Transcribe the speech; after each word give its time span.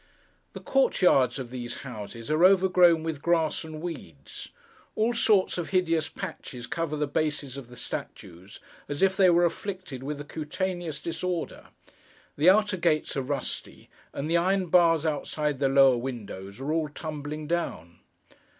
The 0.53 0.59
court 0.59 0.99
yards 1.03 1.37
of 1.37 1.51
these 1.51 1.83
houses 1.85 2.31
are 2.31 2.43
overgrown 2.43 3.03
with 3.03 3.21
grass 3.21 3.63
and 3.63 3.79
weeds; 3.83 4.49
all 4.95 5.13
sorts 5.13 5.59
of 5.59 5.69
hideous 5.69 6.09
patches 6.09 6.65
cover 6.65 6.95
the 6.97 7.05
bases 7.05 7.55
of 7.55 7.67
the 7.67 7.75
statues, 7.77 8.59
as 8.89 9.03
if 9.03 9.15
they 9.15 9.29
were 9.29 9.45
afflicted 9.45 10.01
with 10.01 10.19
a 10.19 10.23
cutaneous 10.25 10.99
disorder; 10.99 11.67
the 12.35 12.49
outer 12.49 12.77
gates 12.77 13.15
are 13.15 13.21
rusty; 13.21 13.91
and 14.11 14.27
the 14.27 14.37
iron 14.37 14.69
bars 14.69 15.05
outside 15.05 15.59
the 15.59 15.69
lower 15.69 15.97
windows 15.97 16.59
are 16.59 16.73
all 16.73 16.89
tumbling 16.89 17.45
down. 17.45 17.99